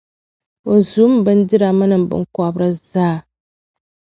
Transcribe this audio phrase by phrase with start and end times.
[0.71, 3.15] o zu m bindira mini m binkparisi zaa.